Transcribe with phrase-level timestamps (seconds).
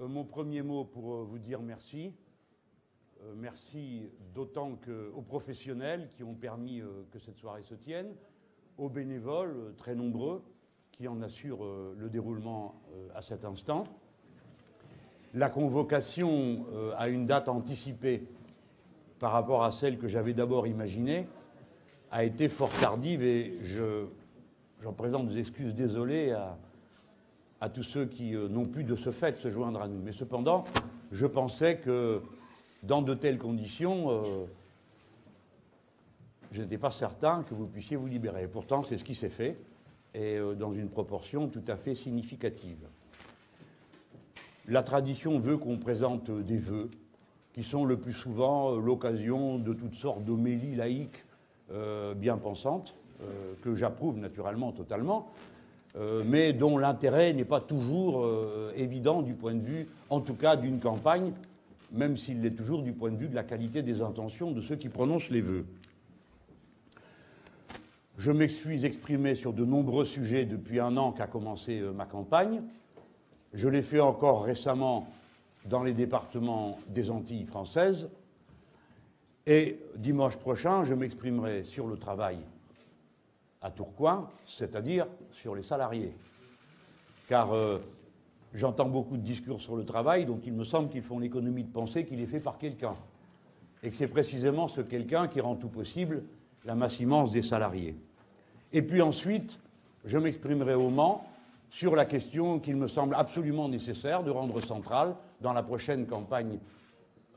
[0.00, 2.12] Euh, mon premier mot pour euh, vous dire merci.
[3.22, 4.76] Euh, merci d'autant
[5.14, 6.82] aux professionnels qui ont permis
[7.12, 8.12] que cette soirée se tienne,
[8.76, 10.42] aux bénévoles très nombreux
[10.90, 11.64] qui en assurent
[11.96, 12.74] le déroulement
[13.14, 13.84] à cet instant.
[15.32, 18.28] La convocation à une date anticipée
[19.18, 21.26] par rapport à celle que j'avais d'abord imaginée
[22.12, 23.58] a été fort tardive et
[24.80, 26.56] j'en présente des excuses désolées à,
[27.64, 29.98] à tous ceux qui euh, n'ont pu de ce fait se joindre à nous.
[30.02, 30.64] Mais cependant,
[31.12, 32.20] je pensais que
[32.82, 34.44] dans de telles conditions, euh,
[36.52, 38.48] je n'étais pas certain que vous puissiez vous libérer.
[38.48, 39.56] Pourtant, c'est ce qui s'est fait,
[40.12, 42.86] et euh, dans une proportion tout à fait significative.
[44.68, 46.90] La tradition veut qu'on présente des vœux,
[47.54, 51.24] qui sont le plus souvent l'occasion de toutes sortes d'homélies laïques
[52.16, 52.94] bien pensantes,
[53.62, 55.30] que j'approuve naturellement totalement,
[56.24, 60.56] mais dont l'intérêt n'est pas toujours euh, évident du point de vue, en tout cas,
[60.56, 61.32] d'une campagne,
[61.92, 64.76] même s'il l'est toujours du point de vue de la qualité des intentions de ceux
[64.76, 65.64] qui prononcent les vœux.
[68.18, 72.62] Je m'excuse exprimé sur de nombreux sujets depuis un an qu'a commencé euh, ma campagne.
[73.52, 75.08] Je l'ai fait encore récemment
[75.64, 78.08] dans les départements des Antilles françaises.
[79.46, 82.38] Et dimanche prochain, je m'exprimerai sur le travail
[83.64, 86.12] à Tourcoing, c'est-à-dire sur les salariés.
[87.28, 87.78] Car euh,
[88.52, 91.72] j'entends beaucoup de discours sur le travail, donc il me semble qu'ils font l'économie de
[91.72, 92.94] penser qu'il est fait par quelqu'un.
[93.82, 96.24] Et que c'est précisément ce quelqu'un qui rend tout possible
[96.66, 97.96] la masse immense des salariés.
[98.72, 99.58] Et puis ensuite,
[100.04, 101.26] je m'exprimerai au Mans
[101.70, 106.58] sur la question qu'il me semble absolument nécessaire de rendre centrale dans la prochaine campagne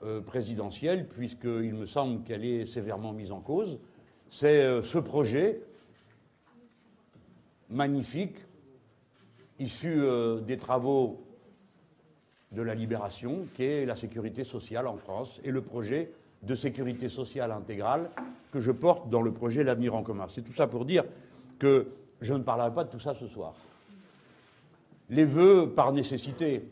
[0.03, 3.79] euh, présidentielle, puisqu'il me semble qu'elle est sévèrement mise en cause.
[4.29, 5.61] C'est euh, ce projet
[7.69, 8.37] magnifique,
[9.59, 11.23] issu euh, des travaux
[12.51, 16.11] de la libération, qui est la sécurité sociale en France, et le projet
[16.43, 18.09] de sécurité sociale intégrale
[18.51, 20.27] que je porte dans le projet L'avenir en commun.
[20.29, 21.03] C'est tout ça pour dire
[21.59, 21.87] que
[22.21, 23.53] je ne parlerai pas de tout ça ce soir.
[25.09, 26.69] Les vœux, par nécessité,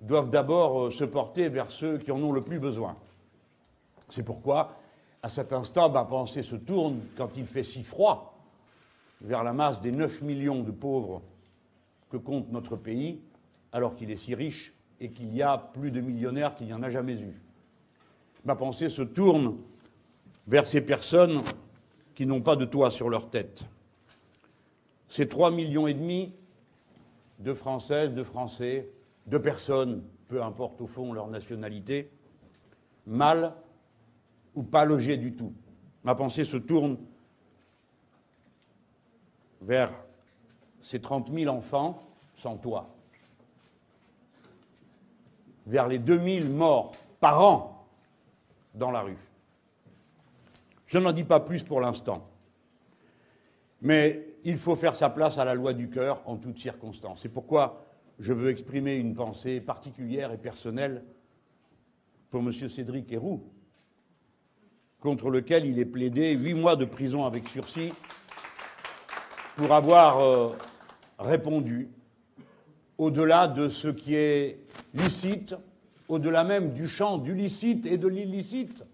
[0.00, 2.96] doivent d'abord euh, se porter vers ceux qui en ont le plus besoin.
[4.08, 4.76] C'est pourquoi,
[5.22, 8.27] à cet instant, ma pensée se tourne, quand il fait si froid,
[9.20, 11.22] vers la masse des 9 millions de pauvres
[12.10, 13.20] que compte notre pays,
[13.72, 16.82] alors qu'il est si riche et qu'il y a plus de millionnaires qu'il n'y en
[16.82, 17.40] a jamais eu.
[18.44, 19.56] Ma pensée se tourne
[20.46, 21.42] vers ces personnes
[22.14, 23.64] qui n'ont pas de toit sur leur tête.
[25.08, 26.32] Ces 3 millions et demi
[27.38, 28.90] de Françaises, de Français,
[29.26, 32.10] de personnes, peu importe au fond leur nationalité,
[33.06, 33.54] mal
[34.54, 35.52] ou pas logées du tout.
[36.04, 36.98] Ma pensée se tourne
[39.60, 39.92] vers
[40.80, 42.02] ces 30 000 enfants
[42.36, 42.88] sans toit,
[45.66, 47.86] vers les 2000 morts par an
[48.74, 49.18] dans la rue.
[50.86, 52.28] Je n'en dis pas plus pour l'instant,
[53.82, 57.20] mais il faut faire sa place à la loi du cœur en toutes circonstances.
[57.22, 57.84] C'est pourquoi
[58.18, 61.04] je veux exprimer une pensée particulière et personnelle
[62.30, 62.52] pour M.
[62.52, 63.42] Cédric Héroux,
[65.00, 67.92] contre lequel il est plaidé huit mois de prison avec sursis
[69.58, 70.50] pour avoir euh,
[71.18, 71.88] répondu
[72.96, 74.60] au-delà de ce qui est
[74.94, 75.56] licite,
[76.06, 78.84] au-delà même du champ du licite et de l'illicite,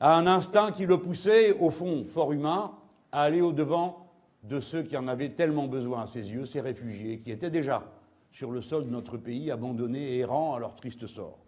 [0.00, 2.72] à un instinct qui le poussait, au fond fort humain,
[3.12, 4.10] à aller au-devant
[4.44, 7.92] de ceux qui en avaient tellement besoin à ses yeux, ces réfugiés qui étaient déjà
[8.32, 11.40] sur le sol de notre pays, abandonnés et errants à leur triste sort.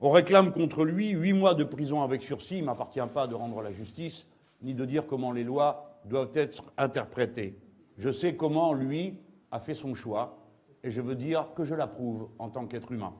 [0.00, 2.56] On réclame contre lui huit mois de prison avec sursis.
[2.56, 4.26] Il ne m'appartient pas de rendre la justice,
[4.62, 7.58] ni de dire comment les lois doivent être interprétées.
[7.98, 9.14] Je sais comment lui
[9.50, 10.38] a fait son choix,
[10.84, 13.14] et je veux dire que je l'approuve en tant qu'être humain.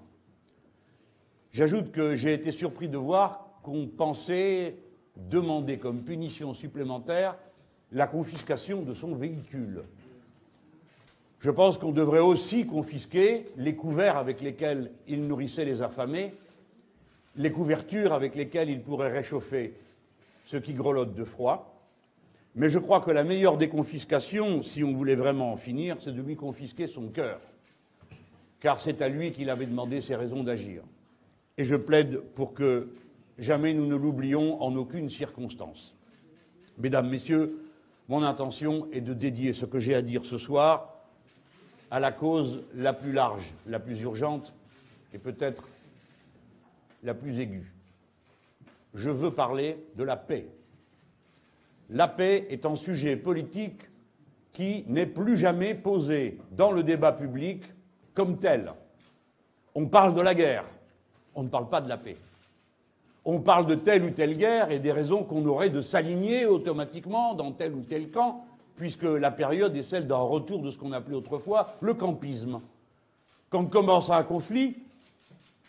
[1.53, 4.76] J'ajoute que j'ai été surpris de voir qu'on pensait
[5.16, 7.37] demander comme punition supplémentaire
[7.91, 9.84] la confiscation de son véhicule.
[11.38, 16.34] Je pense qu'on devrait aussi confisquer les couverts avec lesquels il nourrissait les affamés
[17.37, 19.75] les couvertures avec lesquelles il pourrait réchauffer
[20.47, 21.73] ce qui grelotte de froid.
[22.55, 26.15] Mais je crois que la meilleure des confiscations, si on voulait vraiment en finir, c'est
[26.15, 27.41] de lui confisquer son cœur.
[28.61, 30.83] Car c'est à lui qu'il avait demandé ses raisons d'agir.
[31.59, 32.88] Et je plaide pour que
[33.38, 35.94] jamais nous ne l'oublions en aucune circonstance.
[36.79, 37.59] Mesdames, Messieurs,
[38.09, 40.94] mon intention est de dédier ce que j'ai à dire ce soir
[41.91, 44.53] à la cause la plus large, la plus urgente,
[45.12, 45.69] et peut-être
[47.02, 47.72] la plus aiguë.
[48.94, 50.48] Je veux parler de la paix.
[51.90, 53.81] La paix est un sujet politique
[54.52, 57.62] qui n'est plus jamais posé dans le débat public
[58.14, 58.72] comme tel.
[59.75, 60.64] On parle de la guerre,
[61.34, 62.16] on ne parle pas de la paix.
[63.25, 67.34] On parle de telle ou telle guerre et des raisons qu'on aurait de s'aligner automatiquement
[67.34, 68.46] dans tel ou tel camp,
[68.76, 72.60] puisque la période est celle d'un retour de ce qu'on appelait autrefois le campisme.
[73.50, 74.76] Quand commence un conflit,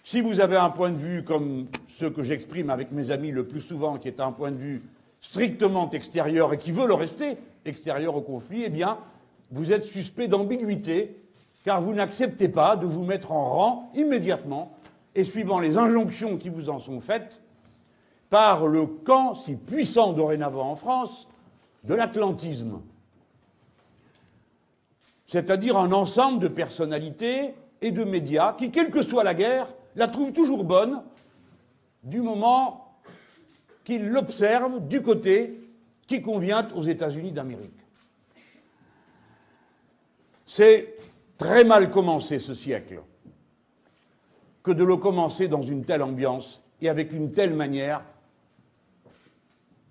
[0.07, 3.45] si vous avez un point de vue comme ce que j'exprime avec mes amis le
[3.45, 4.81] plus souvent, qui est un point de vue
[5.19, 8.99] strictement extérieur et qui veut le rester extérieur au conflit, eh bien,
[9.51, 11.21] vous êtes suspect d'ambiguïté,
[11.65, 14.77] car vous n'acceptez pas de vous mettre en rang immédiatement
[15.13, 17.41] et suivant les injonctions qui vous en sont faites
[18.29, 21.27] par le camp si puissant dorénavant en France
[21.83, 22.79] de l'atlantisme.
[25.27, 30.07] C'est-à-dire un ensemble de personnalités et de médias qui, quelle que soit la guerre, la
[30.07, 31.03] trouvent toujours bonne
[32.03, 33.01] du moment
[33.83, 35.59] qu'ils l'observent du côté
[36.05, 37.71] qui convient aux États-Unis d'Amérique.
[40.45, 40.95] C'est
[41.37, 43.01] très mal commencé ce siècle
[44.63, 48.03] que de le commencer dans une telle ambiance et avec une telle manière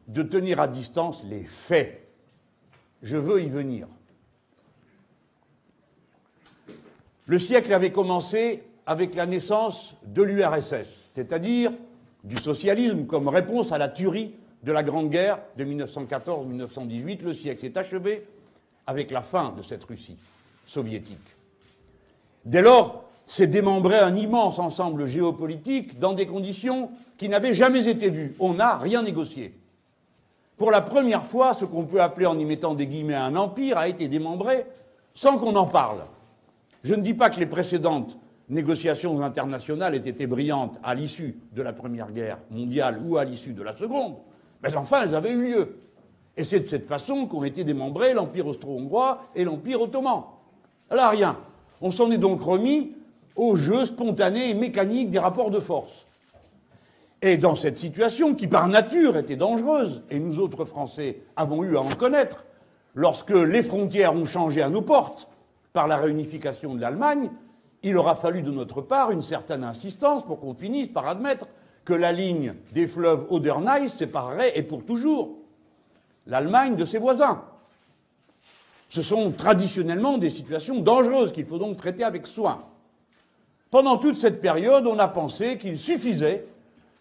[0.06, 2.08] de tenir à distance les faits.
[3.02, 3.88] Je veux y venir.
[7.26, 11.72] Le siècle avait commencé avec la naissance de l'URSS, c'est-à-dire
[12.24, 17.22] du socialisme comme réponse à la tuerie de la Grande Guerre de 1914-1918.
[17.22, 18.26] Le siècle s'est achevé
[18.86, 20.16] avec la fin de cette Russie
[20.66, 21.18] soviétique.
[22.44, 28.08] Dès lors, s'est démembré un immense ensemble géopolitique dans des conditions qui n'avaient jamais été
[28.08, 28.36] vues.
[28.38, 29.52] On n'a rien négocié.
[30.56, 33.78] Pour la première fois, ce qu'on peut appeler en y mettant des guillemets un empire
[33.78, 34.64] a été démembré
[35.14, 36.04] sans qu'on en parle.
[36.84, 38.16] Je ne dis pas que les précédentes
[38.48, 43.52] négociations internationales aient été brillantes à l'issue de la Première Guerre mondiale ou à l'issue
[43.52, 44.16] de la Seconde,
[44.62, 45.76] mais enfin elles avaient eu lieu.
[46.36, 50.24] Et c'est de cette façon qu'ont été démembrés l'Empire austro-hongrois et l'Empire ottoman.
[50.90, 51.38] Là, rien.
[51.80, 52.92] On s'en est donc remis
[53.34, 56.06] au jeu spontané et mécanique des rapports de force.
[57.22, 61.76] Et dans cette situation, qui par nature était dangereuse, et nous autres Français avons eu
[61.76, 62.44] à en connaître,
[62.94, 65.28] lorsque les frontières ont changé à nos portes
[65.72, 67.30] par la réunification de l'Allemagne,
[67.82, 71.46] il aura fallu de notre part une certaine insistance pour qu'on finisse par admettre
[71.84, 75.38] que la ligne des fleuves Oder-Neisse séparerait, et pour toujours,
[76.26, 77.42] l'Allemagne de ses voisins.
[78.88, 82.64] Ce sont traditionnellement des situations dangereuses qu'il faut donc traiter avec soin.
[83.70, 86.46] Pendant toute cette période, on a pensé qu'il suffisait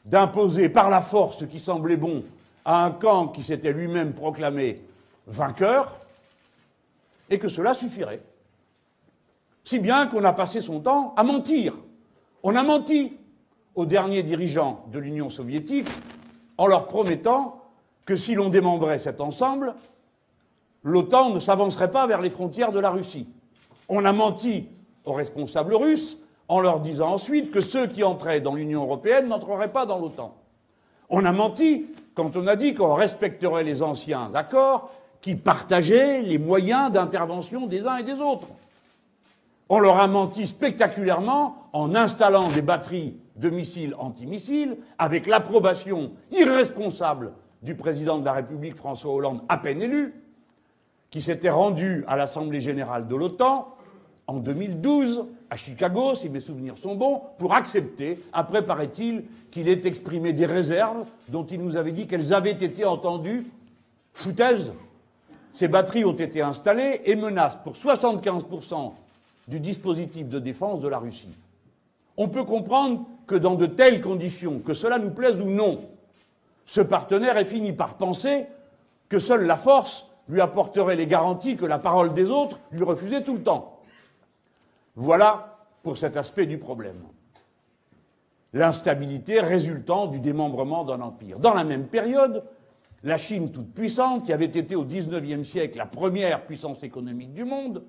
[0.06, 2.24] d'imposer par la force ce qui semblait bon
[2.64, 4.82] à un camp qui s'était lui-même proclamé
[5.28, 6.00] vainqueur,
[7.30, 8.22] et que cela suffirait.
[9.66, 11.74] Si bien qu'on a passé son temps à mentir.
[12.44, 13.18] On a menti
[13.74, 15.88] aux derniers dirigeants de l'Union soviétique
[16.58, 17.64] en leur promettant
[18.06, 19.74] que si l'on démembrait cet ensemble,
[20.84, 23.28] l'OTAN ne s'avancerait pas vers les frontières de la Russie.
[23.90, 24.68] On a menti
[25.04, 26.18] aux responsables russes
[26.48, 30.36] en leur disant ensuite que ceux qui entraient dans l'Union européenne n'entreraient pas dans l'OTAN.
[31.10, 34.92] On a menti quand on a dit qu'on respecterait les anciens accords
[35.22, 38.48] qui partageaient les moyens d'intervention des uns et des autres.
[39.70, 47.34] On leur a menti spectaculairement en installant des batteries de missiles antimissiles avec l'approbation irresponsable
[47.64, 50.14] du président de la République François Hollande, à peine élu,
[51.10, 53.76] qui s'était rendu à l'Assemblée générale de l'OTAN
[54.28, 59.86] en 2012 à Chicago, si mes souvenirs sont bons, pour accepter, après paraît-il, qu'il ait
[59.86, 63.48] exprimé des réserves dont il nous avait dit qu'elles avaient été entendues.
[64.14, 64.74] Foutaise
[65.54, 68.94] Ces batteries ont été installées et menacent pour 75%
[69.48, 71.36] du dispositif de défense de la Russie.
[72.18, 75.82] On peut comprendre que dans de telles conditions, que cela nous plaise ou non,
[76.66, 78.48] ce partenaire ait fini par penser
[79.10, 83.24] que seule la force lui apporterait les garanties que la parole des autres lui refusait
[83.24, 83.80] tout le temps.
[84.96, 87.04] Voilà pour cet aspect du problème.
[88.54, 91.38] L'instabilité résultant du démembrement d'un empire.
[91.38, 92.44] Dans la même période,
[93.04, 97.44] la Chine toute puissante, qui avait été au XIXe siècle la première puissance économique du
[97.44, 97.84] monde,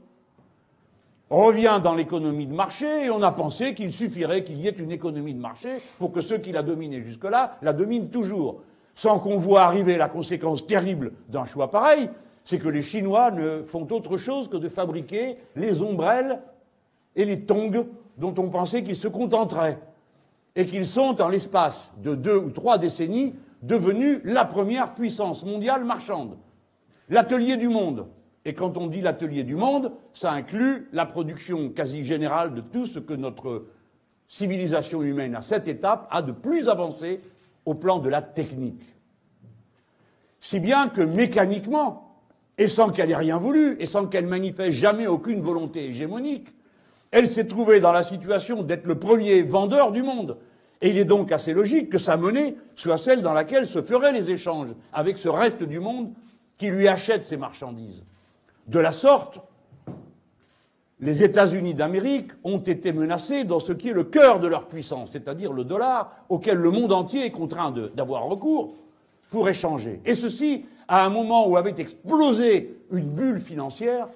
[1.31, 4.93] revient dans l'économie de marché et on a pensé qu'il suffirait qu'il y ait une
[4.93, 8.63] économie de marché pour que ceux qui la dominaient jusque-là la dominent toujours.
[8.95, 12.09] Sans qu'on voit arriver la conséquence terrible d'un choix pareil,
[12.45, 16.41] c'est que les Chinois ne font autre chose que de fabriquer les ombrelles
[17.17, 19.79] et les tongs dont on pensait qu'ils se contenteraient,
[20.55, 25.85] et qu'ils sont, en l'espace de deux ou trois décennies, devenus la première puissance mondiale
[25.85, 26.39] marchande,
[27.09, 28.07] l'atelier du monde.
[28.47, 32.87] Et quand on dit l'atelier du monde, ça inclut la production quasi générale de tout
[32.87, 33.67] ce que notre
[34.29, 37.21] civilisation humaine à cette étape a de plus avancé
[37.65, 38.85] au plan de la technique.
[40.41, 42.23] Si bien que mécaniquement,
[42.57, 46.47] et sans qu'elle ait rien voulu, et sans qu'elle manifeste jamais aucune volonté hégémonique,
[47.11, 50.39] elle s'est trouvée dans la situation d'être le premier vendeur du monde.
[50.81, 54.13] Et il est donc assez logique que sa monnaie soit celle dans laquelle se feraient
[54.13, 56.13] les échanges avec ce reste du monde
[56.59, 58.05] qui lui achète ses marchandises.
[58.67, 59.41] De la sorte,
[60.99, 65.11] les États-Unis d'Amérique ont été menacés dans ce qui est le cœur de leur puissance,
[65.13, 68.75] c'est-à-dire le dollar auquel le monde entier est contraint d'avoir recours
[69.31, 70.01] pour échanger.
[70.05, 74.09] Et ceci à un moment où avait explosé une bulle financière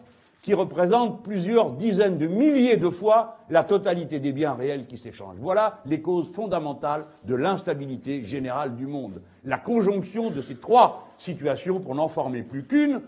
[0.42, 5.37] qui représente plusieurs dizaines de milliers de fois la totalité des biens réels qui s'échangent.
[5.38, 9.21] Voilà les causes fondamentales de l'instabilité générale du monde.
[9.45, 13.02] La conjonction de ces trois situations, pour n'en former plus qu'une,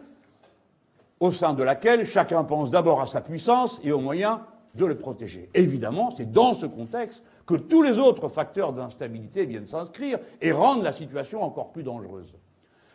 [1.22, 4.40] au sein de laquelle chacun pense d'abord à sa puissance et aux moyens
[4.74, 5.48] de le protéger.
[5.54, 10.82] Évidemment, c'est dans ce contexte que tous les autres facteurs d'instabilité viennent s'inscrire et rendent
[10.82, 12.34] la situation encore plus dangereuse.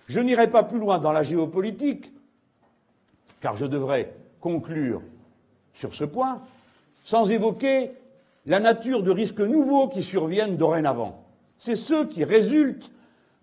[0.07, 2.11] Je n'irai pas plus loin dans la géopolitique,
[3.39, 5.01] car je devrais conclure
[5.73, 6.41] sur ce point,
[7.05, 7.91] sans évoquer
[8.45, 11.23] la nature de risques nouveaux qui surviennent dorénavant.
[11.59, 12.91] C'est ceux qui résultent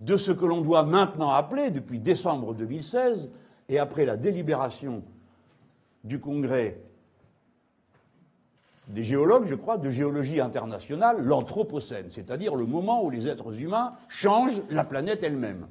[0.01, 3.31] de ce que l'on doit maintenant appeler, depuis décembre 2016,
[3.69, 5.03] et après la délibération
[6.03, 6.79] du Congrès
[8.89, 13.95] des géologues, je crois, de géologie internationale, l'Anthropocène, c'est-à-dire le moment où les êtres humains
[14.09, 15.67] changent la planète elle-même.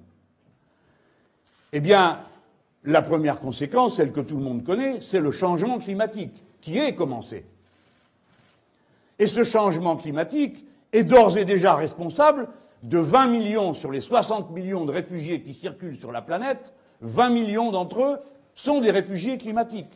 [1.73, 2.19] Eh bien,
[2.83, 6.95] la première conséquence, celle que tout le monde connaît, c'est le changement climatique, qui est
[6.95, 7.45] commencé.
[9.19, 12.47] Et ce changement climatique est d'ores et déjà responsable
[12.81, 16.73] de 20 millions sur les 60 millions de réfugiés qui circulent sur la planète
[17.03, 18.17] 20 millions d'entre eux
[18.55, 19.93] sont des réfugiés climatiques.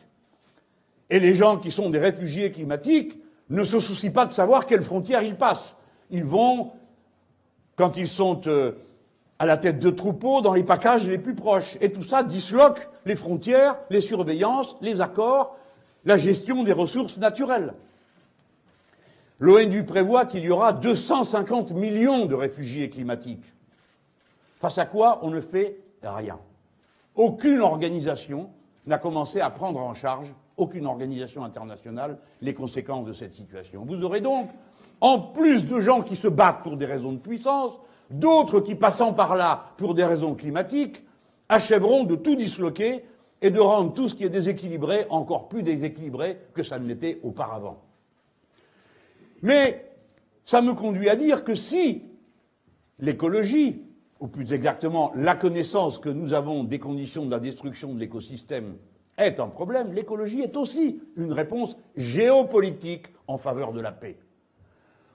[1.10, 3.18] Et les gens qui sont des réfugiés climatiques
[3.50, 5.74] ne se soucient pas de savoir quelles frontières ils passent.
[6.10, 6.72] Ils vont,
[7.76, 8.72] quand ils sont euh,
[9.38, 11.76] à la tête de troupeaux, dans les packages les plus proches.
[11.80, 15.56] Et tout ça disloque les frontières, les surveillances, les accords,
[16.04, 17.72] la gestion des ressources naturelles.
[19.38, 23.44] L'ONU prévoit qu'il y aura 250 millions de réfugiés climatiques.
[24.60, 26.38] Face à quoi on ne fait rien.
[27.18, 28.48] Aucune organisation
[28.86, 33.84] n'a commencé à prendre en charge, aucune organisation internationale, les conséquences de cette situation.
[33.84, 34.48] Vous aurez donc,
[35.00, 37.72] en plus de gens qui se battent pour des raisons de puissance,
[38.08, 41.02] d'autres qui, passant par là pour des raisons climatiques,
[41.48, 43.04] achèveront de tout disloquer
[43.42, 47.18] et de rendre tout ce qui est déséquilibré encore plus déséquilibré que ça ne l'était
[47.24, 47.82] auparavant.
[49.42, 49.90] Mais
[50.44, 52.04] ça me conduit à dire que si
[53.00, 53.87] l'écologie,
[54.20, 58.76] ou plus exactement la connaissance que nous avons des conditions de la destruction de l'écosystème
[59.16, 64.16] est un problème, l'écologie est aussi une réponse géopolitique en faveur de la paix.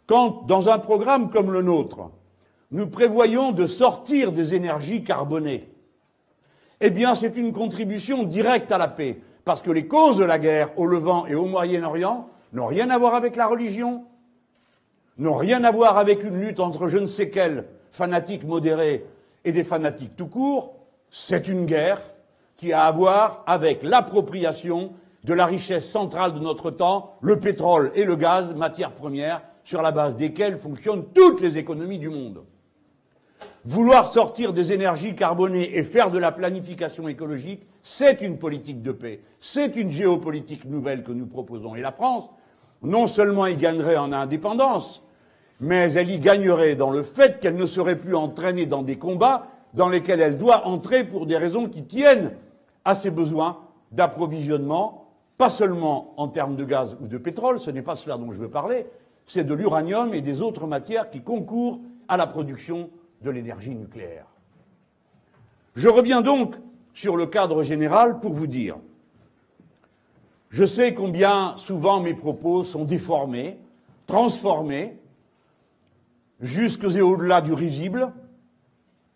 [0.08, 2.12] Quand, dans un programme comme le nôtre,
[2.72, 5.62] nous prévoyons de sortir des énergies carbonées,
[6.82, 10.40] eh bien c'est une contribution directe à la paix, parce que les causes de la
[10.40, 14.04] guerre au Levant et au Moyen-Orient n'ont rien à voir avec la religion,
[15.18, 19.06] n'ont rien à voir avec une lutte entre je ne sais quels fanatiques modérés
[19.46, 20.74] et des fanatiques tout court,
[21.12, 22.02] c'est une guerre
[22.58, 27.92] qui a à voir avec l'appropriation de la richesse centrale de notre temps, le pétrole
[27.96, 32.44] et le gaz, matières premières, sur la base desquelles fonctionnent toutes les économies du monde.
[33.64, 38.92] Vouloir sortir des énergies carbonées et faire de la planification écologique, c'est une politique de
[38.92, 41.76] paix, c'est une géopolitique nouvelle que nous proposons.
[41.76, 42.30] Et la France,
[42.82, 45.04] non seulement y gagnerait en indépendance,
[45.64, 49.48] mais elle y gagnerait dans le fait qu'elle ne serait plus entraînée dans des combats
[49.74, 52.34] dans lesquels elle doit entrer pour des raisons qui tiennent
[52.84, 53.60] à ses besoins
[53.94, 58.34] d'approvisionnement, pas seulement en termes de gaz ou de pétrole, ce n'est pas cela dont
[58.34, 58.88] je veux parler,
[59.26, 61.80] c'est de l'uranium et des autres matières qui concourent
[62.10, 62.90] à la production
[63.22, 64.26] de l'énergie nucléaire.
[65.78, 66.56] Je reviens donc
[66.94, 68.76] sur le cadre général pour vous dire,
[70.50, 73.58] je sais combien souvent mes propos sont déformés,
[74.08, 74.98] transformés,
[76.42, 78.12] jusque et au-delà du risible,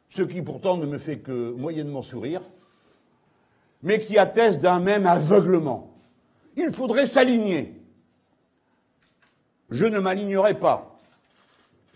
[0.10, 2.42] ce qui pourtant ne me fait que moyennement sourire,
[3.84, 5.94] mais qui atteste d'un même aveuglement.
[6.56, 7.80] Il faudrait s'aligner.
[9.70, 10.98] Je ne m'alignerai pas.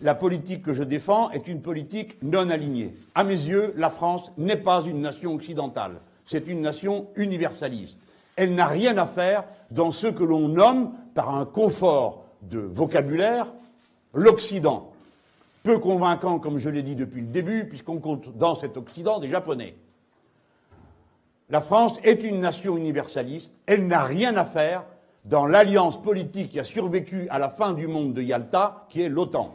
[0.00, 2.94] La politique que je défends est une politique non alignée.
[3.14, 7.98] À mes yeux, la France n'est pas une nation occidentale, c'est une nation universaliste.
[8.36, 13.52] Elle n'a rien à faire dans ce que l'on nomme, par un confort de vocabulaire,
[14.14, 14.91] l'Occident
[15.62, 19.28] peu convaincant, comme je l'ai dit depuis le début, puisqu'on compte dans cet Occident des
[19.28, 19.76] Japonais.
[21.48, 24.84] La France est une nation universaliste, elle n'a rien à faire
[25.24, 29.08] dans l'alliance politique qui a survécu à la fin du monde de Yalta, qui est
[29.08, 29.54] l'OTAN.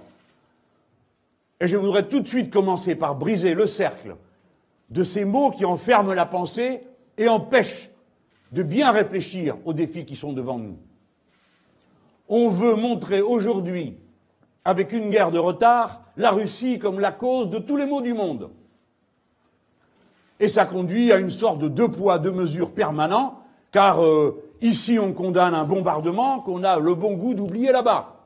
[1.59, 4.15] Et je voudrais tout de suite commencer par briser le cercle
[4.89, 6.83] de ces mots qui enferment la pensée
[7.17, 7.89] et empêche
[8.51, 10.77] de bien réfléchir aux défis qui sont devant nous.
[12.29, 13.97] On veut montrer aujourd'hui,
[14.67, 18.13] avec une guerre de retard, la Russie comme la cause de tous les maux du
[18.13, 18.49] monde.
[20.41, 23.39] Et ça conduit à une sorte de deux poids, deux mesures permanent,
[23.71, 28.17] car euh, ici on condamne un bombardement qu'on a le bon goût d'oublier là-bas.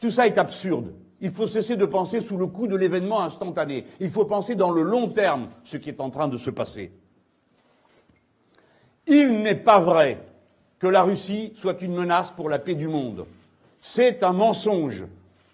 [0.00, 0.94] Tout ça est absurde.
[1.20, 3.84] Il faut cesser de penser sous le coup de l'événement instantané.
[3.98, 6.92] Il faut penser dans le long terme ce qui est en train de se passer.
[9.08, 10.24] Il n'est pas vrai
[10.78, 13.26] que la Russie soit une menace pour la paix du monde.
[13.80, 15.04] C'est un mensonge.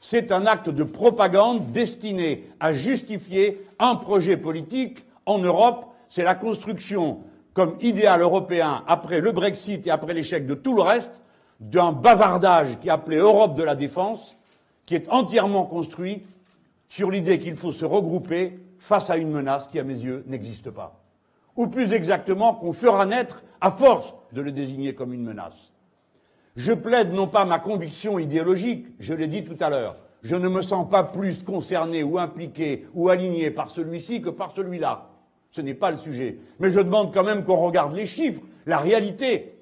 [0.00, 5.86] C'est un acte de propagande destiné à justifier un projet politique en Europe.
[6.08, 7.20] C'est la construction,
[7.52, 11.10] comme idéal européen, après le Brexit et après l'échec de tout le reste,
[11.60, 14.36] d'un bavardage qui est appelé Europe de la défense,
[14.86, 16.22] qui est entièrement construit
[16.88, 20.70] sur l'idée qu'il faut se regrouper face à une menace qui, à mes yeux, n'existe
[20.70, 20.98] pas
[21.58, 25.72] ou plus exactement qu'on fera naître à force de le désigner comme une menace.
[26.58, 30.48] Je plaide non pas ma conviction idéologique, je l'ai dit tout à l'heure, je ne
[30.48, 35.06] me sens pas plus concerné ou impliqué ou aligné par celui-ci que par celui-là.
[35.52, 36.40] Ce n'est pas le sujet.
[36.58, 39.56] Mais je demande quand même qu'on regarde les chiffres, la réalité.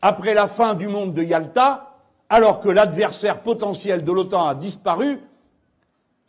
[0.00, 1.98] Après la fin du monde de Yalta,
[2.30, 5.18] alors que l'adversaire potentiel de l'OTAN a disparu,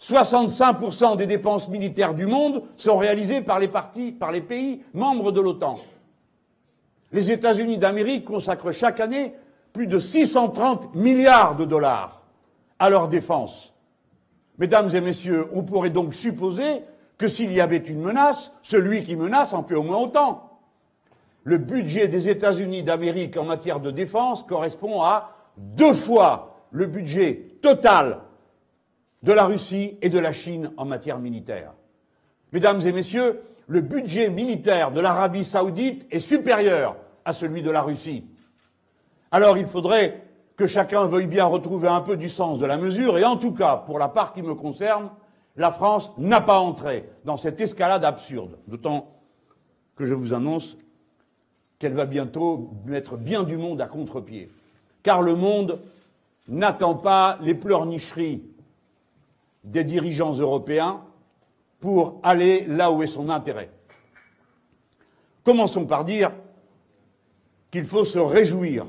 [0.01, 5.39] 65% des dépenses militaires du monde sont réalisées par les par les pays membres de
[5.39, 5.79] l'OTAN.
[7.11, 9.33] Les États-Unis d'Amérique consacrent chaque année
[9.73, 12.23] plus de 630 milliards de dollars
[12.79, 13.73] à leur défense.
[14.57, 16.83] Mesdames et messieurs, on pourrait donc supposer
[17.17, 20.59] que s'il y avait une menace, celui qui menace en fait au moins autant.
[21.43, 27.57] Le budget des États-Unis d'Amérique en matière de défense correspond à deux fois le budget
[27.61, 28.19] total
[29.23, 31.73] de la Russie et de la Chine en matière militaire.
[32.53, 36.95] Mesdames et messieurs, le budget militaire de l'Arabie saoudite est supérieur
[37.25, 38.25] à celui de la Russie.
[39.31, 40.23] Alors il faudrait
[40.55, 43.53] que chacun veuille bien retrouver un peu du sens de la mesure, et en tout
[43.53, 45.11] cas, pour la part qui me concerne,
[45.55, 49.11] la France n'a pas entré dans cette escalade absurde, d'autant
[49.95, 50.77] que je vous annonce
[51.77, 54.49] qu'elle va bientôt mettre bien du monde à contre-pied.
[55.03, 55.79] Car le monde
[56.47, 58.43] n'attend pas les pleurnicheries
[59.63, 61.01] des dirigeants européens
[61.87, 63.69] pour aller là où est son intérêt.
[65.45, 66.33] Commençons par dire
[67.71, 68.85] qu'il faut se réjouir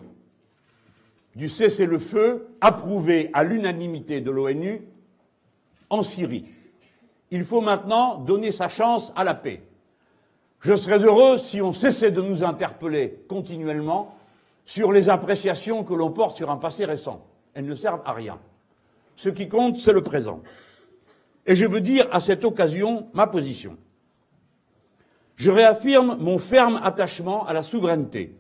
[1.36, 4.82] du cessez-le-feu approuvé à l'unanimité de l'ONU
[5.90, 6.46] en Syrie.
[7.30, 9.62] Il faut maintenant donner sa chance à la paix.
[10.58, 14.16] Je serais heureux si on cessait de nous interpeller continuellement
[14.66, 17.24] sur les appréciations que l'on porte sur un passé récent.
[17.54, 18.40] Elles ne servent à rien.
[19.14, 20.42] Ce qui compte, c'est le présent.
[21.48, 23.78] Et je veux dire à cette occasion ma position.
[25.34, 28.36] Je réaffirme mon ferme attachement à la souveraineté,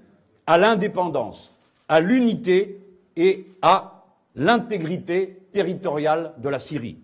[0.46, 1.54] à l'indépendance,
[1.88, 2.84] à l'unité
[3.16, 6.98] et à l'intégrité territoriale de la Syrie.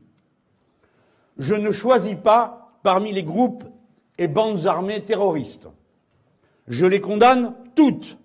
[1.38, 3.64] Je ne choisis pas parmi les groupes
[4.18, 5.68] et bandes armées terroristes.
[6.68, 8.18] Je les condamne toutes.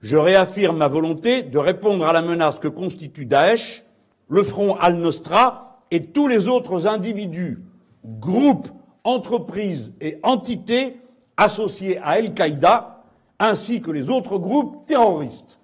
[0.00, 3.82] Je réaffirme ma volonté de répondre à la menace que constitue Daesh,
[4.28, 7.62] le front Al-Nostra et tous les autres individus,
[8.04, 8.66] groupes,
[9.04, 10.96] entreprises et entités
[11.36, 13.04] associés à Al-Qaïda,
[13.38, 15.60] ainsi que les autres groupes terroristes.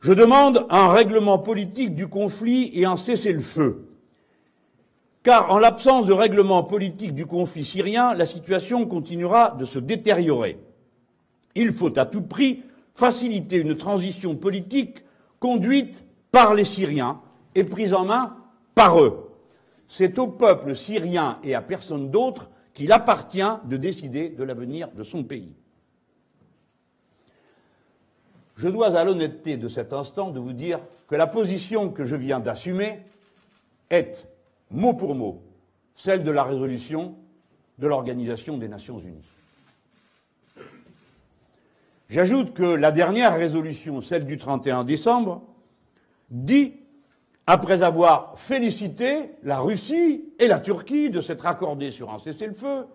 [0.00, 3.88] Je demande un règlement politique du conflit et un cessez-le-feu.
[5.22, 10.58] Car en l'absence de règlement politique du conflit syrien, la situation continuera de se détériorer.
[11.54, 15.04] Il faut à tout prix faciliter une transition politique
[15.38, 17.20] conduite par les Syriens
[17.56, 18.36] est prise en main
[18.74, 19.30] par eux.
[19.88, 25.02] C'est au peuple syrien et à personne d'autre qu'il appartient de décider de l'avenir de
[25.02, 25.54] son pays.
[28.56, 32.16] Je dois à l'honnêteté de cet instant de vous dire que la position que je
[32.16, 33.00] viens d'assumer
[33.90, 34.26] est,
[34.70, 35.42] mot pour mot,
[35.94, 37.16] celle de la résolution
[37.78, 39.30] de l'Organisation des Nations Unies.
[42.08, 45.42] J'ajoute que la dernière résolution, celle du 31 décembre,
[46.30, 46.74] dit
[47.46, 52.86] après avoir félicité la Russie et la Turquie de s'être accordées sur un cessez-le-feu,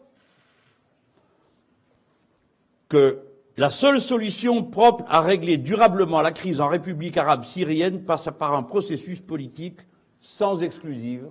[2.90, 3.24] que
[3.56, 8.54] la seule solution propre à régler durablement la crise en République arabe syrienne passe par
[8.54, 9.80] un processus politique
[10.20, 11.30] sans exclusive,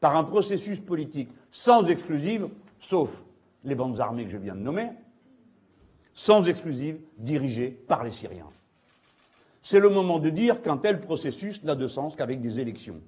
[0.00, 3.24] par un processus politique sans exclusive, sauf
[3.64, 4.90] les bandes armées que je viens de nommer,
[6.12, 8.50] sans exclusive, dirigées par les Syriens
[9.64, 13.00] c'est le moment de dire qu'un tel processus n'a de sens qu'avec des élections.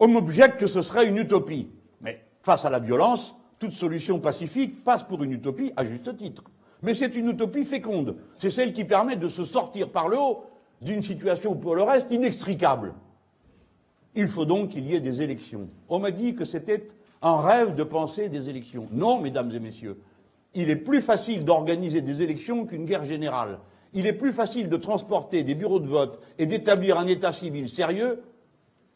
[0.00, 1.70] On m'objecte que ce serait une utopie.
[2.00, 6.42] Mais face à la violence, toute solution pacifique passe pour une utopie à juste titre.
[6.82, 8.16] Mais c'est une utopie féconde.
[8.38, 10.42] C'est celle qui permet de se sortir par le haut
[10.82, 12.92] d'une situation pour le reste inextricable.
[14.16, 15.68] Il faut donc qu'il y ait des élections.
[15.88, 16.88] On m'a dit que c'était
[17.22, 18.88] un rêve de penser des élections.
[18.90, 20.00] Non, mesdames et messieurs,
[20.54, 23.60] il est plus facile d'organiser des élections qu'une guerre générale.
[23.94, 27.68] Il est plus facile de transporter des bureaux de vote et d'établir un état civil
[27.68, 28.22] sérieux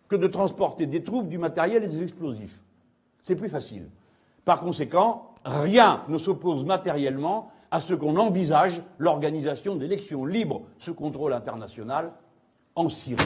[0.08, 2.60] que de transporter des troupes, du matériel et des explosifs.
[3.22, 3.88] C'est plus facile.
[4.44, 11.32] Par conséquent, rien ne s'oppose matériellement à ce qu'on envisage l'organisation d'élections libres sous contrôle
[11.32, 12.12] international
[12.74, 13.24] en Syrie.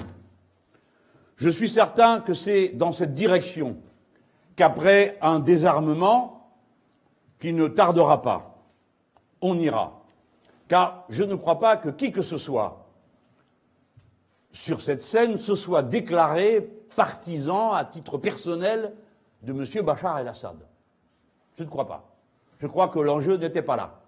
[1.37, 3.77] Je suis certain que c'est dans cette direction
[4.55, 6.51] qu'après un désarmement
[7.41, 8.63] qui ne tardera pas,
[9.41, 9.96] on ira.
[10.69, 12.87] Car je ne crois pas que qui que ce soit
[14.57, 16.63] sur cette scène se soit déclaré
[16.97, 18.95] partisan à titre personnel
[19.43, 19.85] de M.
[19.85, 20.57] Bachar el-Assad.
[21.57, 22.17] Je ne crois pas.
[22.59, 24.01] Je crois que l'enjeu n'était pas là.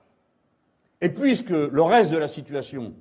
[1.01, 2.95] Et puisque le reste de la situation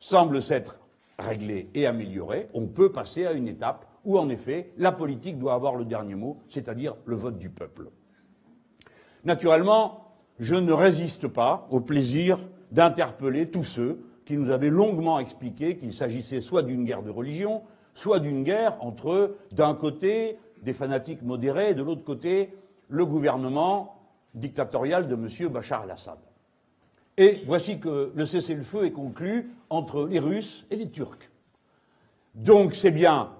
[0.00, 0.78] semble s'être
[1.18, 5.54] réglé et amélioré, on peut passer à une étape où, en effet, la politique doit
[5.54, 7.90] avoir le dernier mot, c'est-à-dire le vote du peuple.
[9.24, 12.38] Naturellement, je ne résiste pas au plaisir
[12.72, 17.62] d'interpeller tous ceux qui nous avaient longuement expliqué qu'il s'agissait soit d'une guerre de religion,
[17.94, 22.52] soit d'une guerre entre, d'un côté, des fanatiques modérés, et de l'autre côté,
[22.88, 23.96] le gouvernement
[24.34, 25.48] dictatorial de M.
[25.48, 26.18] Bachar el-Assad.
[27.16, 31.30] Et voici que le cessez-le-feu est conclu entre les Russes et les Turcs.
[32.34, 33.30] Donc c'est bien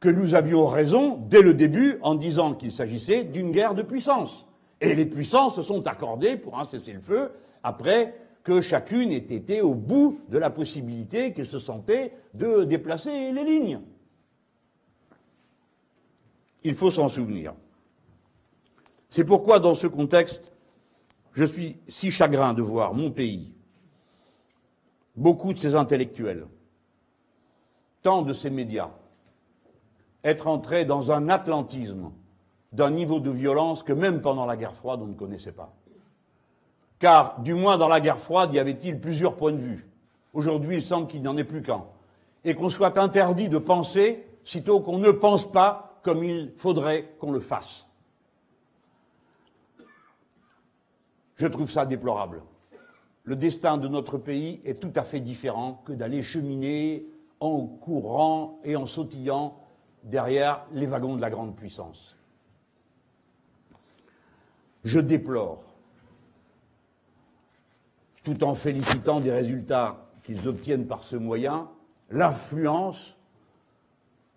[0.00, 4.46] que nous avions raison dès le début en disant qu'il s'agissait d'une guerre de puissance.
[4.80, 7.30] Et les puissances se sont accordées pour un cessez-le-feu
[7.64, 13.32] après que chacune ait été au bout de la possibilité qu'elle se sentait de déplacer
[13.32, 13.80] les lignes.
[16.62, 17.54] Il faut s'en souvenir.
[19.08, 20.52] C'est pourquoi, dans ce contexte,
[21.32, 23.52] je suis si chagrin de voir mon pays,
[25.16, 26.46] beaucoup de ses intellectuels,
[28.02, 28.90] tant de ses médias,
[30.22, 32.12] être entrés dans un atlantisme
[32.72, 35.72] d'un niveau de violence que même pendant la guerre froide on ne connaissait pas.
[36.98, 39.86] Car, du moins dans la guerre froide, y avait-il plusieurs points de vue.
[40.32, 41.84] Aujourd'hui, il semble qu'il n'y en ait plus qu'un.
[42.44, 47.32] Et qu'on soit interdit de penser, sitôt qu'on ne pense pas comme il faudrait qu'on
[47.32, 47.86] le fasse.
[51.36, 52.42] Je trouve ça déplorable.
[53.24, 57.06] Le destin de notre pays est tout à fait différent que d'aller cheminer
[57.40, 59.56] en courant et en sautillant
[60.02, 62.16] derrière les wagons de la grande puissance.
[64.84, 65.62] Je déplore
[68.24, 71.68] tout en félicitant des résultats qu'ils obtiennent par ce moyen,
[72.10, 73.14] l'influence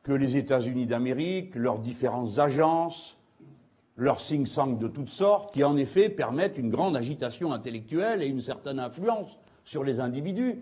[0.04, 3.18] que les États-Unis d'Amérique, leurs différentes agences,
[3.96, 4.22] leurs
[4.54, 8.80] tanks de toutes sortes, qui en effet permettent une grande agitation intellectuelle et une certaine
[8.80, 10.62] influence sur les individus,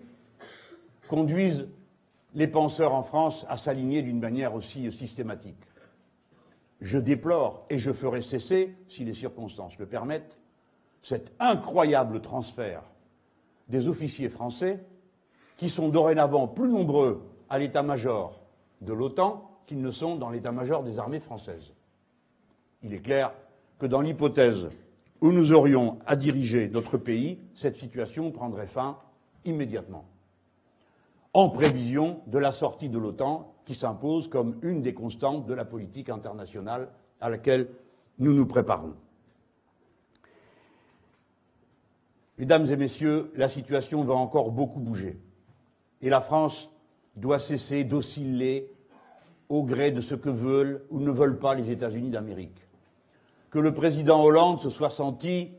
[1.08, 1.66] conduisent
[2.34, 5.56] les penseurs en France à s'aligner d'une manière aussi systématique.
[6.80, 10.36] Je déplore, et je ferai cesser, si les circonstances le permettent,
[11.02, 12.82] cet incroyable transfert
[13.68, 14.84] des officiers français
[15.56, 18.40] qui sont dorénavant plus nombreux à l'état-major
[18.80, 21.72] de l'OTAN qu'ils ne sont dans l'état-major des armées françaises.
[22.82, 23.32] Il est clair
[23.78, 24.68] que dans l'hypothèse
[25.20, 28.98] où nous aurions à diriger notre pays, cette situation prendrait fin
[29.44, 30.04] immédiatement,
[31.32, 35.64] en prévision de la sortie de l'OTAN qui s'impose comme une des constantes de la
[35.64, 36.88] politique internationale
[37.20, 37.68] à laquelle
[38.18, 38.94] nous nous préparons.
[42.38, 45.18] Mesdames et messieurs, la situation va encore beaucoup bouger.
[46.02, 46.68] Et la France
[47.16, 48.70] doit cesser d'osciller
[49.48, 52.60] au gré de ce que veulent ou ne veulent pas les États-Unis d'Amérique.
[53.50, 55.52] Que le président Hollande se soit senti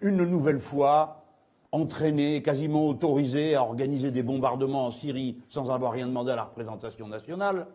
[0.00, 1.24] une nouvelle fois
[1.72, 6.44] entraîné, quasiment autorisé à organiser des bombardements en Syrie sans avoir rien demandé à la
[6.44, 7.66] représentation nationale,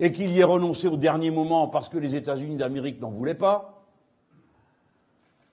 [0.00, 3.34] et qu'il y ait renoncé au dernier moment parce que les États-Unis d'Amérique n'en voulaient
[3.34, 3.84] pas,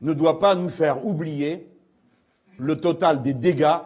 [0.01, 1.67] ne doit pas nous faire oublier
[2.57, 3.77] le total des dégâts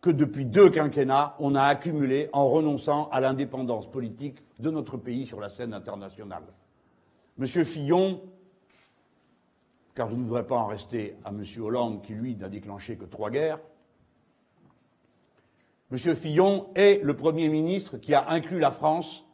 [0.00, 5.26] que depuis deux quinquennats, on a accumulés en renonçant à l'indépendance politique de notre pays
[5.26, 6.44] sur la scène internationale.
[7.38, 8.22] Monsieur Fillon,
[9.94, 13.04] car je ne voudrais pas en rester à Monsieur Hollande, qui lui n'a déclenché que
[13.04, 13.58] trois guerres,
[15.90, 19.24] Monsieur Fillon est le Premier ministre qui a inclus la France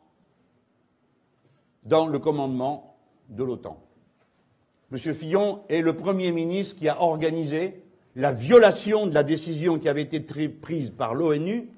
[1.85, 2.99] dans le commandement
[3.31, 3.83] de l'OTAN.
[4.91, 7.83] Monsieur Fillon est le Premier ministre qui a organisé
[8.15, 11.69] la violation de la décision qui avait été prise par l'ONU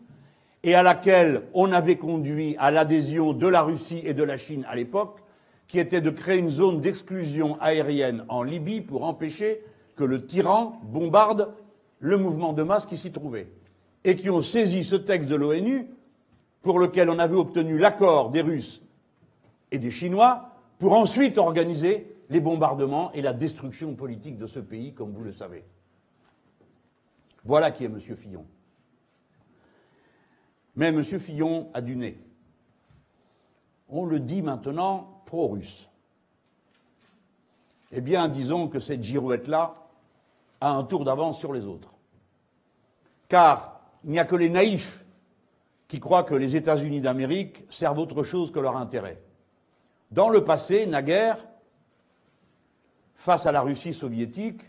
[0.63, 4.65] et à laquelle on avait conduit à l'adhésion de la Russie et de la Chine
[4.69, 5.21] à l'époque,
[5.69, 9.63] qui était de créer une zone d'exclusion aérienne en Libye pour empêcher
[9.97, 11.55] que le tyran bombarde
[12.01, 13.49] le mouvement de masse qui s'y trouvait,
[14.05, 15.87] et qui ont saisi ce texte de l'ONU
[16.63, 18.83] pour lequel on avait obtenu l'accord des Russes
[19.71, 24.93] et des Chinois pour ensuite organiser les bombardements et la destruction politique de ce pays,
[24.93, 25.65] comme vous le savez.
[27.45, 28.01] Voilà qui est M.
[28.01, 28.47] Fillon.
[30.77, 31.05] Mais M.
[31.05, 32.19] Fillon a du nez.
[33.89, 35.89] On le dit maintenant pro-russe.
[37.93, 39.75] Eh bien, disons que cette girouette-là
[40.61, 41.93] a un tour d'avance sur les autres.
[43.29, 45.05] Car il n'y a que les naïfs
[45.87, 49.23] qui croient que les États-Unis d'Amérique servent autre chose que leur intérêt.
[50.11, 51.39] Dans le passé, naguère,
[53.15, 54.63] face à la Russie soviétique,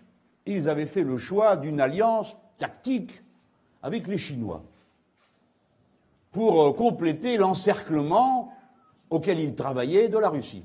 [0.45, 3.23] ils avaient fait le choix d'une alliance tactique
[3.81, 4.63] avec les Chinois
[6.31, 8.53] pour euh, compléter l'encerclement
[9.09, 10.63] auquel ils travaillaient de la Russie.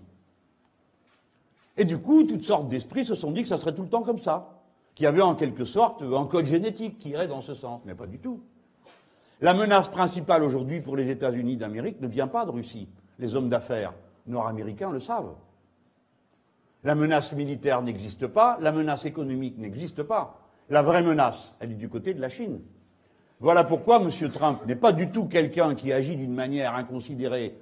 [1.77, 4.03] Et du coup, toutes sortes d'esprits se sont dit que ça serait tout le temps
[4.03, 4.61] comme ça,
[4.95, 7.95] qu'il y avait en quelque sorte un code génétique qui irait dans ce sens, mais
[7.95, 8.41] pas du tout.
[9.41, 12.89] La menace principale aujourd'hui pour les États-Unis d'Amérique ne vient pas de Russie.
[13.19, 13.95] Les hommes d'affaires
[14.27, 15.35] nord-américains le savent.
[16.85, 20.40] La menace militaire n'existe pas, la menace économique n'existe pas.
[20.71, 22.61] La vraie menace, elle est du côté de la Chine.
[23.41, 24.31] Voilà pourquoi M.
[24.31, 27.57] Trump n'est pas du tout quelqu'un qui agit d'une manière inconsidérée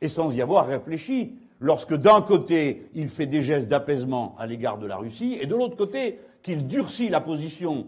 [0.00, 4.78] et sans y avoir réfléchi, lorsque d'un côté il fait des gestes d'apaisement à l'égard
[4.78, 7.86] de la Russie, et de l'autre côté qu'il durcit la position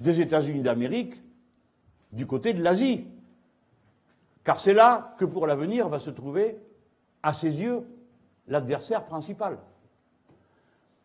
[0.00, 1.14] des États-Unis d'Amérique
[2.10, 3.06] du côté de l'Asie.
[4.44, 6.58] Car c'est là que pour l'avenir va se trouver,
[7.22, 7.86] à ses yeux,
[8.48, 9.56] l'adversaire principal.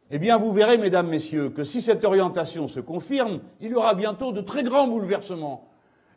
[0.10, 3.94] Eh bien, vous verrez, mesdames, messieurs, que si cette orientation se confirme, il y aura
[3.94, 5.68] bientôt de très grands bouleversements.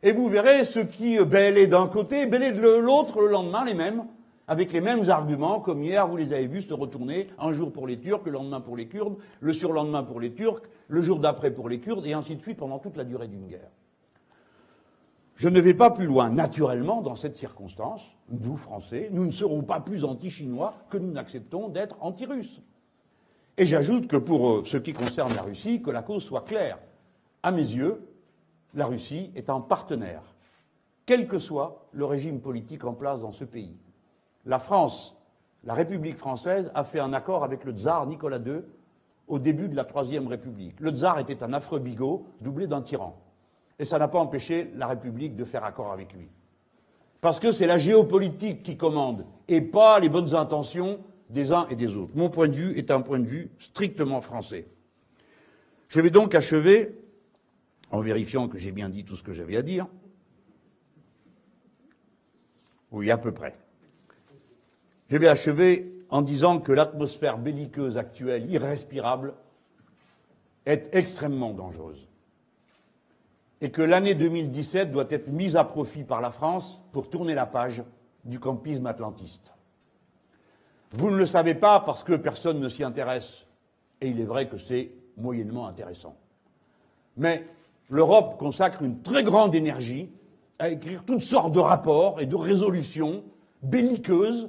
[0.03, 4.05] Et vous verrez ce qui bêlait d'un côté, bêlait de l'autre le lendemain, les mêmes,
[4.47, 7.87] avec les mêmes arguments, comme hier, vous les avez vus se retourner, un jour pour
[7.87, 11.51] les Turcs, le lendemain pour les Kurdes, le surlendemain pour les Turcs, le jour d'après
[11.51, 13.71] pour les Kurdes, et ainsi de suite pendant toute la durée d'une guerre.
[15.35, 16.31] Je ne vais pas plus loin.
[16.31, 21.69] Naturellement, dans cette circonstance, nous, Français, nous ne serons pas plus anti-chinois que nous n'acceptons
[21.69, 22.61] d'être anti-russes.
[23.61, 26.79] Et j'ajoute que pour euh, ce qui concerne la Russie, que la cause soit claire.
[27.43, 28.01] À mes yeux,
[28.73, 30.23] la Russie est un partenaire,
[31.05, 33.77] quel que soit le régime politique en place dans ce pays.
[34.47, 35.15] La France,
[35.63, 38.63] la République française, a fait un accord avec le tsar Nicolas II
[39.29, 40.81] au début de la Troisième République.
[40.81, 43.15] Le tsar était un affreux bigot, doublé d'un tyran.
[43.79, 46.31] Et ça n'a pas empêché la République de faire accord avec lui.
[47.21, 51.77] Parce que c'est la géopolitique qui commande, et pas les bonnes intentions des uns et
[51.77, 52.13] des autres.
[52.15, 54.67] Mon point de vue est un point de vue strictement français.
[55.89, 56.95] Je vais donc achever,
[57.91, 59.87] en vérifiant que j'ai bien dit tout ce que j'avais à dire,
[62.93, 63.57] oui, à peu près.
[65.09, 69.35] Je vais achever en disant que l'atmosphère belliqueuse actuelle, irrespirable,
[70.67, 72.09] est extrêmement dangereuse.
[73.61, 77.47] Et que l'année 2017 doit être mise à profit par la France pour tourner la
[77.47, 77.83] page
[78.25, 79.53] du campisme atlantiste.
[80.93, 83.47] Vous ne le savez pas parce que personne ne s'y intéresse.
[84.01, 86.17] Et il est vrai que c'est moyennement intéressant.
[87.17, 87.45] Mais
[87.89, 90.11] l'Europe consacre une très grande énergie
[90.59, 93.23] à écrire toutes sortes de rapports et de résolutions
[93.63, 94.49] belliqueuses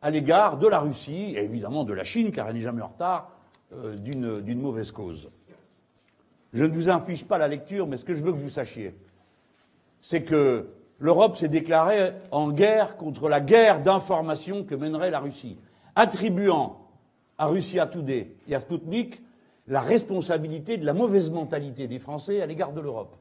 [0.00, 2.88] à l'égard de la Russie et évidemment de la Chine, car elle n'est jamais en
[2.88, 3.30] retard
[3.72, 5.30] euh, d'une mauvaise cause.
[6.52, 8.94] Je ne vous inflige pas la lecture, mais ce que je veux que vous sachiez,
[10.00, 15.56] c'est que l'Europe s'est déclarée en guerre contre la guerre d'information que mènerait la Russie
[15.96, 16.78] attribuant
[17.38, 19.20] à Russia Today et à Sputnik
[19.66, 23.16] la responsabilité de la mauvaise mentalité des Français à l'égard de l'Europe.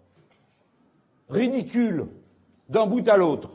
[1.30, 2.08] Ridicule
[2.70, 3.52] d'un bout à l'autre.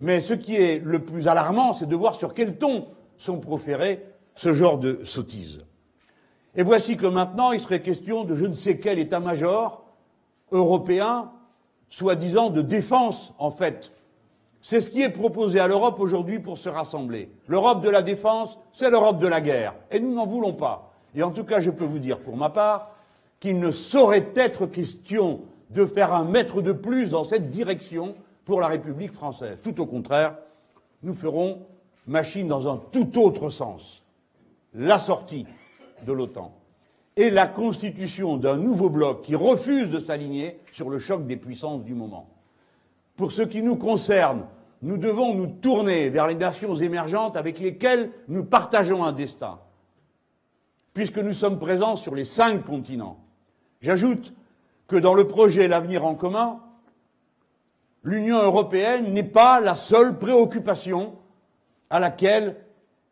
[0.00, 2.86] Mais ce qui est le plus alarmant, c'est de voir sur quel ton
[3.18, 5.64] sont proférés ce genre de sottises.
[6.54, 9.84] Et voici que maintenant, il serait question de je ne sais quel état-major
[10.52, 11.30] européen,
[11.88, 13.92] soi-disant de défense, en fait,
[14.62, 17.30] c'est ce qui est proposé à l'Europe aujourd'hui pour se rassembler.
[17.48, 19.74] L'Europe de la défense, c'est l'Europe de la guerre.
[19.90, 20.92] Et nous n'en voulons pas.
[21.14, 22.90] Et en tout cas, je peux vous dire pour ma part
[23.40, 28.60] qu'il ne saurait être question de faire un mètre de plus dans cette direction pour
[28.60, 29.58] la République française.
[29.62, 30.36] Tout au contraire,
[31.02, 31.62] nous ferons
[32.06, 34.02] machine dans un tout autre sens.
[34.74, 35.46] La sortie
[36.06, 36.52] de l'OTAN
[37.16, 41.82] et la constitution d'un nouveau bloc qui refuse de s'aligner sur le choc des puissances
[41.82, 42.28] du moment.
[43.20, 44.46] Pour ce qui nous concerne,
[44.80, 49.58] nous devons nous tourner vers les nations émergentes avec lesquelles nous partageons un destin,
[50.94, 53.18] puisque nous sommes présents sur les cinq continents.
[53.82, 54.32] J'ajoute
[54.86, 56.60] que dans le projet L'avenir en commun,
[58.04, 61.18] l'Union européenne n'est pas la seule préoccupation
[61.90, 62.56] à laquelle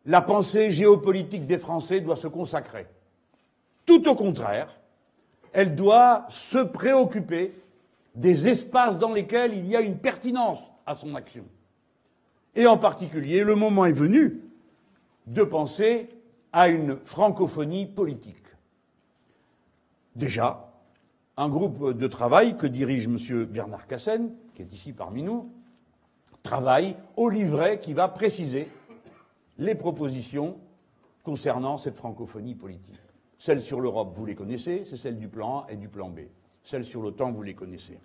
[0.07, 2.87] la pensée géopolitique des Français doit se consacrer.
[3.85, 4.75] Tout au contraire,
[5.53, 7.53] elle doit se préoccuper
[8.15, 11.45] des espaces dans lesquels il y a une pertinence à son action.
[12.55, 14.41] Et en particulier, le moment est venu
[15.27, 16.09] de penser
[16.53, 18.37] à une francophonie politique.
[20.17, 20.73] Déjà,
[21.37, 23.45] un groupe de travail que dirige M.
[23.45, 25.53] Bernard Cassen, qui est ici parmi nous,
[26.43, 28.69] travaille au livret qui va préciser
[29.59, 30.57] les propositions
[31.23, 32.99] concernant cette francophonie politique.
[33.39, 36.21] Celles sur l'Europe, vous les connaissez, c'est celles du plan A et du plan B.
[36.69, 37.99] Celles sur l'OTAN, vous les connaissez.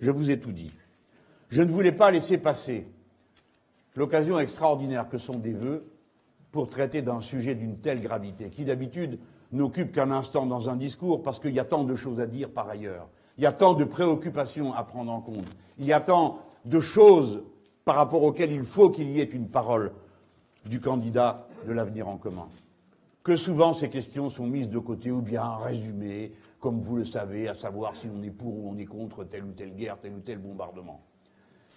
[0.00, 0.72] Je vous ai tout dit.
[1.50, 2.84] Je ne voulais pas laisser passer
[3.94, 5.88] l'occasion extraordinaire que sont des vœux
[6.50, 9.20] pour traiter d'un sujet d'une telle gravité, qui d'habitude
[9.52, 12.50] n'occupe qu'un instant dans un discours parce qu'il y a tant de choses à dire
[12.50, 13.06] par ailleurs.
[13.36, 15.46] Il y a tant de préoccupations à prendre en compte.
[15.78, 17.44] Il y a tant de choses
[17.84, 19.92] par rapport auxquelles il faut qu'il y ait une parole
[20.66, 22.48] du candidat de l'avenir en commun.
[23.22, 27.48] Que souvent ces questions sont mises de côté ou bien résumées, comme vous le savez,
[27.48, 30.14] à savoir si l'on est pour ou on est contre telle ou telle guerre, tel
[30.14, 31.02] ou tel bombardement.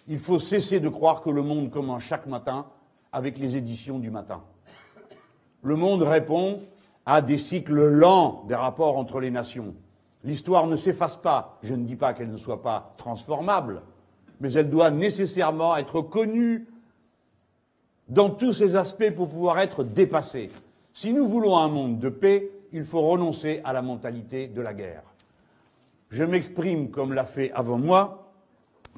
[0.07, 2.65] Il faut cesser de croire que le monde commence chaque matin
[3.11, 4.41] avec les éditions du matin.
[5.61, 6.61] Le monde répond
[7.05, 9.75] à des cycles lents des rapports entre les nations.
[10.23, 11.57] L'histoire ne s'efface pas.
[11.61, 13.81] Je ne dis pas qu'elle ne soit pas transformable,
[14.39, 16.67] mais elle doit nécessairement être connue
[18.09, 20.51] dans tous ses aspects pour pouvoir être dépassée.
[20.93, 24.73] Si nous voulons un monde de paix, il faut renoncer à la mentalité de la
[24.73, 25.03] guerre.
[26.09, 28.31] Je m'exprime comme l'a fait avant moi,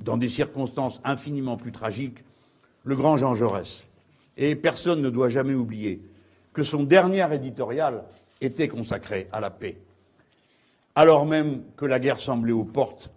[0.01, 2.23] dans des circonstances infiniment plus tragiques,
[2.83, 3.87] le grand Jean Jaurès.
[4.37, 6.01] Et personne ne doit jamais oublier
[6.53, 8.03] que son dernier éditorial
[8.41, 9.77] était consacré à la paix,
[10.95, 13.11] alors même que la guerre semblait aux portes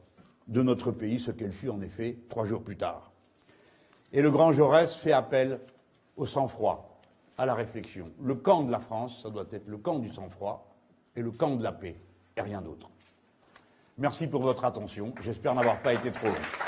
[0.48, 3.10] de notre pays, ce qu'elle fut en effet trois jours plus tard.
[4.12, 5.60] Et le grand Jaurès fait appel
[6.16, 6.85] au sang-froid,
[7.38, 8.10] à la réflexion.
[8.22, 10.74] Le camp de la France, ça doit être le camp du sang-froid
[11.14, 11.96] et le camp de la paix,
[12.36, 12.88] et rien d'autre.
[13.98, 15.14] Merci pour votre attention.
[15.22, 16.65] J'espère n'avoir pas été trop long.